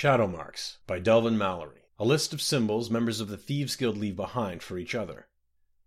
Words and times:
Shadow 0.00 0.26
Marks 0.26 0.78
by 0.86 0.98
Delvin 0.98 1.36
Mallory. 1.36 1.82
A 1.98 2.06
list 2.06 2.32
of 2.32 2.40
symbols 2.40 2.88
members 2.88 3.20
of 3.20 3.28
the 3.28 3.36
Thieves 3.36 3.76
Guild 3.76 3.98
leave 3.98 4.16
behind 4.16 4.62
for 4.62 4.78
each 4.78 4.94
other. 4.94 5.26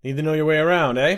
Need 0.04 0.18
to 0.18 0.22
know 0.22 0.34
your 0.34 0.46
way 0.46 0.58
around, 0.58 1.00
eh? 1.00 1.18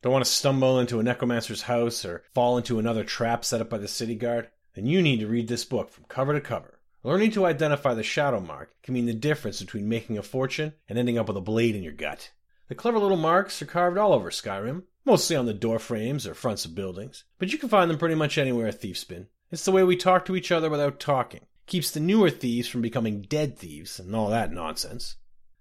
Don't 0.00 0.14
want 0.14 0.24
to 0.24 0.30
stumble 0.30 0.80
into 0.80 0.98
a 0.98 1.02
necromancer's 1.02 1.60
house 1.60 2.06
or 2.06 2.24
fall 2.32 2.56
into 2.56 2.78
another 2.78 3.04
trap 3.04 3.44
set 3.44 3.60
up 3.60 3.68
by 3.68 3.76
the 3.76 3.86
city 3.86 4.14
guard? 4.14 4.48
Then 4.72 4.86
you 4.86 5.02
need 5.02 5.20
to 5.20 5.26
read 5.26 5.46
this 5.46 5.66
book 5.66 5.90
from 5.90 6.04
cover 6.08 6.32
to 6.32 6.40
cover. 6.40 6.78
Learning 7.02 7.30
to 7.32 7.44
identify 7.44 7.92
the 7.92 8.02
shadow 8.02 8.40
mark 8.40 8.72
can 8.82 8.94
mean 8.94 9.04
the 9.04 9.12
difference 9.12 9.60
between 9.60 9.86
making 9.86 10.16
a 10.16 10.22
fortune 10.22 10.72
and 10.88 10.98
ending 10.98 11.18
up 11.18 11.28
with 11.28 11.36
a 11.36 11.42
blade 11.42 11.76
in 11.76 11.82
your 11.82 11.92
gut. 11.92 12.30
The 12.68 12.74
clever 12.74 12.98
little 12.98 13.18
marks 13.18 13.60
are 13.60 13.66
carved 13.66 13.98
all 13.98 14.14
over 14.14 14.30
Skyrim, 14.30 14.84
mostly 15.04 15.36
on 15.36 15.44
the 15.44 15.52
door 15.52 15.78
frames 15.78 16.26
or 16.26 16.32
fronts 16.32 16.64
of 16.64 16.74
buildings, 16.74 17.24
but 17.38 17.52
you 17.52 17.58
can 17.58 17.68
find 17.68 17.90
them 17.90 17.98
pretty 17.98 18.14
much 18.14 18.38
anywhere 18.38 18.68
a 18.68 18.72
thief's 18.72 19.04
been. 19.04 19.26
It's 19.50 19.66
the 19.66 19.72
way 19.72 19.84
we 19.84 19.96
talk 19.96 20.24
to 20.24 20.34
each 20.34 20.50
other 20.50 20.70
without 20.70 20.98
talking 20.98 21.42
keeps 21.72 21.90
the 21.90 22.00
newer 22.00 22.28
thieves 22.28 22.68
from 22.68 22.82
becoming 22.82 23.22
dead 23.22 23.56
thieves 23.58 23.98
and 23.98 24.14
all 24.14 24.28
that 24.28 24.52
nonsense. 24.52 25.16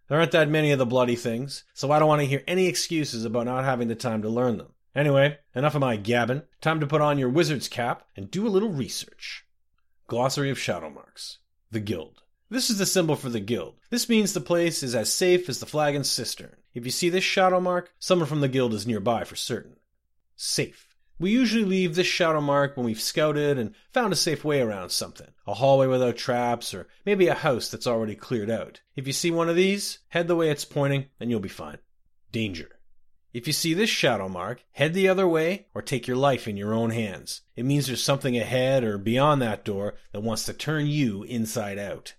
There 0.09 0.19
aren't 0.19 0.33
that 0.33 0.49
many 0.49 0.73
of 0.73 0.77
the 0.77 0.85
bloody 0.85 1.15
things, 1.15 1.63
so 1.73 1.89
I 1.89 1.99
don't 1.99 2.09
want 2.09 2.19
to 2.19 2.27
hear 2.27 2.43
any 2.45 2.67
excuses 2.67 3.23
about 3.23 3.45
not 3.45 3.63
having 3.63 3.87
the 3.87 3.95
time 3.95 4.21
to 4.23 4.29
learn 4.29 4.57
them. 4.57 4.73
Anyway, 4.93 5.37
enough 5.55 5.73
of 5.73 5.79
my 5.79 5.95
gabbing. 5.95 6.43
Time 6.59 6.81
to 6.81 6.85
put 6.85 6.99
on 6.99 7.17
your 7.17 7.29
wizard's 7.29 7.69
cap 7.69 8.03
and 8.17 8.29
do 8.29 8.45
a 8.45 8.49
little 8.49 8.73
research. 8.73 9.45
Glossary 10.07 10.49
of 10.49 10.59
Shadow 10.59 10.89
Marks. 10.89 11.37
The 11.71 11.79
Guild. 11.79 12.23
This 12.49 12.69
is 12.69 12.77
the 12.77 12.85
symbol 12.85 13.15
for 13.15 13.29
the 13.29 13.39
guild. 13.39 13.75
This 13.89 14.09
means 14.09 14.33
the 14.33 14.41
place 14.41 14.83
is 14.83 14.93
as 14.93 15.13
safe 15.13 15.47
as 15.47 15.61
the 15.61 15.65
flagon 15.65 16.03
cistern. 16.03 16.57
If 16.73 16.83
you 16.83 16.91
see 16.91 17.07
this 17.07 17.23
shadow 17.23 17.61
mark, 17.61 17.93
someone 17.99 18.27
from 18.27 18.41
the 18.41 18.49
guild 18.49 18.73
is 18.73 18.85
nearby 18.85 19.23
for 19.23 19.37
certain. 19.37 19.77
Safe. 20.35 20.90
We 21.21 21.29
usually 21.29 21.65
leave 21.65 21.93
this 21.93 22.07
shadow 22.07 22.41
mark 22.41 22.75
when 22.75 22.87
we've 22.87 22.99
scouted 22.99 23.59
and 23.59 23.75
found 23.93 24.11
a 24.11 24.15
safe 24.15 24.43
way 24.43 24.59
around 24.59 24.89
something. 24.89 25.27
A 25.45 25.53
hallway 25.53 25.85
without 25.85 26.17
traps, 26.17 26.73
or 26.73 26.87
maybe 27.05 27.27
a 27.27 27.35
house 27.35 27.69
that's 27.69 27.85
already 27.85 28.15
cleared 28.15 28.49
out. 28.49 28.81
If 28.95 29.05
you 29.05 29.13
see 29.13 29.29
one 29.29 29.47
of 29.47 29.55
these, 29.55 29.99
head 30.09 30.27
the 30.27 30.35
way 30.35 30.49
it's 30.49 30.65
pointing, 30.65 31.09
and 31.19 31.29
you'll 31.29 31.39
be 31.39 31.47
fine. 31.47 31.77
Danger. 32.31 32.79
If 33.33 33.45
you 33.45 33.53
see 33.53 33.75
this 33.75 33.89
shadow 33.91 34.29
mark, 34.29 34.63
head 34.71 34.95
the 34.95 35.07
other 35.09 35.27
way 35.27 35.67
or 35.75 35.83
take 35.83 36.07
your 36.07 36.17
life 36.17 36.47
in 36.47 36.57
your 36.57 36.73
own 36.73 36.89
hands. 36.89 37.41
It 37.55 37.65
means 37.65 37.85
there's 37.85 38.03
something 38.03 38.35
ahead 38.35 38.83
or 38.83 38.97
beyond 38.97 39.43
that 39.43 39.63
door 39.63 39.93
that 40.13 40.21
wants 40.21 40.45
to 40.45 40.53
turn 40.53 40.87
you 40.87 41.21
inside 41.21 41.77
out. 41.77 42.15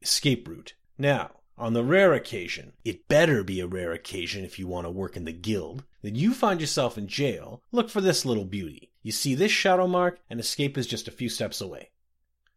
Escape 0.00 0.48
route. 0.48 0.72
Now, 0.96 1.32
on 1.58 1.72
the 1.72 1.84
rare 1.84 2.12
occasion, 2.12 2.72
it 2.84 3.08
better 3.08 3.42
be 3.42 3.60
a 3.60 3.66
rare 3.66 3.92
occasion 3.92 4.44
if 4.44 4.58
you 4.58 4.66
want 4.66 4.86
to 4.86 4.90
work 4.90 5.16
in 5.16 5.24
the 5.24 5.32
guild, 5.32 5.84
that 6.02 6.16
you 6.16 6.34
find 6.34 6.60
yourself 6.60 6.98
in 6.98 7.08
jail, 7.08 7.62
look 7.72 7.88
for 7.88 8.00
this 8.00 8.24
little 8.24 8.44
beauty. 8.44 8.92
You 9.02 9.12
see 9.12 9.34
this 9.34 9.52
shadow 9.52 9.86
mark, 9.86 10.18
and 10.28 10.38
escape 10.38 10.76
is 10.76 10.86
just 10.86 11.08
a 11.08 11.12
few 11.12 11.28
steps 11.28 11.60
away. 11.60 11.90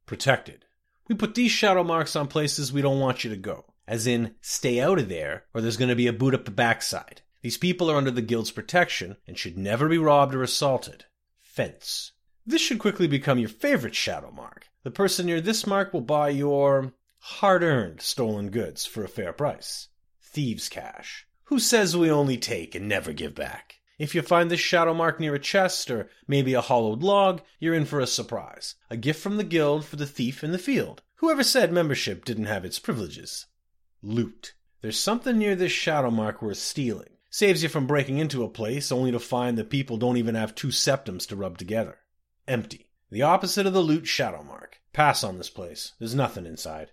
Protected. 0.05 0.66
We 1.08 1.16
put 1.16 1.36
these 1.36 1.52
shadow 1.52 1.83
marks 1.83 2.16
on 2.16 2.27
places 2.27 2.73
we 2.73 2.81
don't 2.81 3.00
want 3.00 3.23
you 3.23 3.30
to 3.30 3.38
go, 3.38 3.66
as 3.88 4.05
in, 4.05 4.36
stay 4.42 4.80
out 4.80 5.00
of 5.00 5.09
there, 5.09 5.45
or 5.53 5.61
there's 5.61 5.77
going 5.77 5.89
to 5.89 5.95
be 5.95 6.08
a 6.08 6.14
boot 6.14 6.36
up 6.36 6.45
the 6.45 6.52
backside. 6.52 7.21
These 7.42 7.58
people 7.58 7.89
are 7.89 7.98
under 7.98 8.11
the 8.11 8.21
guild's 8.21 8.52
protection 8.52 9.17
and 9.26 9.37
should 9.37 9.58
never 9.58 9.87
be 9.87 9.98
robbed 9.98 10.36
or 10.36 10.43
assaulted. 10.43 11.05
Fence. 11.42 12.11
This 12.45 12.61
should 12.61 12.80
quickly 12.80 13.08
become 13.08 13.39
your 13.39 13.49
favorite 13.49 13.95
shadow 13.95 14.31
mark. 14.31 14.67
The 14.83 14.92
person 14.92 15.26
near 15.26 15.39
this 15.39 15.66
mark 15.67 15.93
will 15.93 16.02
buy 16.02 16.30
your 16.30 16.93
hard 17.19 17.63
earned 17.63 18.02
stolen 18.02 18.49
goods 18.49 18.85
for 18.85 19.03
a 19.03 19.09
fair 19.09 19.33
price. 19.33 19.89
Thieves' 20.21 20.69
cache. 20.69 21.27
Who 21.45 21.59
says 21.59 21.97
we 21.97 22.11
only 22.11 22.37
take 22.37 22.75
and 22.75 22.87
never 22.87 23.13
give 23.13 23.35
back? 23.35 23.75
If 23.97 24.15
you 24.15 24.21
find 24.21 24.49
this 24.49 24.61
shadow 24.61 24.93
mark 24.93 25.19
near 25.19 25.35
a 25.35 25.39
chest 25.39 25.91
or 25.91 26.09
maybe 26.27 26.53
a 26.53 26.61
hollowed 26.61 27.03
log, 27.03 27.41
you're 27.59 27.73
in 27.73 27.85
for 27.85 27.99
a 27.99 28.07
surprise. 28.07 28.75
A 28.89 28.95
gift 28.95 29.21
from 29.21 29.37
the 29.37 29.43
guild 29.43 29.83
for 29.83 29.97
the 29.97 30.05
thief 30.05 30.43
in 30.43 30.52
the 30.52 30.57
field. 30.57 31.02
Whoever 31.15 31.43
said 31.43 31.73
membership 31.73 32.23
didn't 32.23 32.45
have 32.45 32.63
its 32.63 32.80
privileges? 32.80 33.47
Loot. 34.01 34.53
There's 34.81 34.97
something 34.97 35.37
near 35.37 35.55
this 35.55 35.73
shadow 35.73 36.11
mark 36.11 36.41
worth 36.41 36.59
stealing. 36.59 37.09
Saves 37.30 37.61
you 37.61 37.67
from 37.67 37.87
breaking 37.87 38.19
into 38.19 38.43
a 38.43 38.49
place 38.49 38.91
only 38.91 39.11
to 39.11 39.19
find 39.19 39.57
that 39.57 39.69
people 39.69 39.97
don't 39.97 40.17
even 40.17 40.36
have 40.36 40.55
two 40.55 40.71
septims 40.71 41.25
to 41.27 41.36
rub 41.36 41.57
together. 41.57 41.97
Empty. 42.47 42.89
The 43.11 43.23
opposite 43.23 43.65
of 43.65 43.73
the 43.73 43.81
loot 43.81 44.07
shadow 44.07 44.43
mark. 44.43 44.80
Pass 44.93 45.23
on 45.23 45.37
this 45.37 45.49
place. 45.49 45.93
There's 45.99 46.15
nothing 46.15 46.45
inside. 46.45 46.91